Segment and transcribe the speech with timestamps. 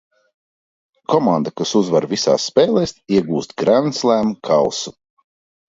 [1.13, 4.99] "Komanda, kas uzvar visās spēlēs, iegūst "Grand Slam" kausu."